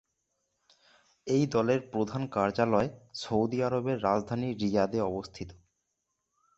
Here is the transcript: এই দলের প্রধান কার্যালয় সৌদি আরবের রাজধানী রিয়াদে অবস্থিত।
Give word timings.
এই 1.27 1.43
দলের 1.47 1.79
প্রধান 1.91 2.21
কার্যালয় 2.27 2.89
সৌদি 3.15 3.59
আরবের 3.63 3.97
রাজধানী 4.03 4.49
রিয়াদে 4.53 4.99
অবস্থিত। 5.01 5.49